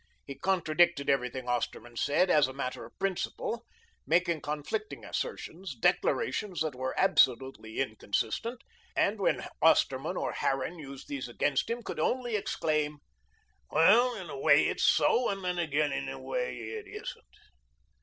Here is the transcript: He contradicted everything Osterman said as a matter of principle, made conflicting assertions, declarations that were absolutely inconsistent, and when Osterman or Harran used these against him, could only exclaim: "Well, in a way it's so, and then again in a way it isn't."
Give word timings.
He 0.25 0.33
contradicted 0.33 1.11
everything 1.11 1.47
Osterman 1.47 1.95
said 1.95 2.31
as 2.31 2.47
a 2.47 2.53
matter 2.53 2.85
of 2.85 2.97
principle, 2.97 3.67
made 4.07 4.41
conflicting 4.41 5.05
assertions, 5.05 5.75
declarations 5.75 6.61
that 6.61 6.73
were 6.73 6.99
absolutely 6.99 7.77
inconsistent, 7.79 8.63
and 8.95 9.19
when 9.19 9.45
Osterman 9.61 10.17
or 10.17 10.31
Harran 10.31 10.79
used 10.79 11.07
these 11.07 11.27
against 11.29 11.69
him, 11.69 11.83
could 11.83 11.99
only 11.99 12.35
exclaim: 12.35 12.97
"Well, 13.69 14.15
in 14.15 14.27
a 14.31 14.39
way 14.39 14.69
it's 14.69 14.83
so, 14.85 15.29
and 15.29 15.43
then 15.45 15.59
again 15.59 15.93
in 15.93 16.09
a 16.09 16.17
way 16.19 16.57
it 16.57 16.87
isn't." 16.87 17.25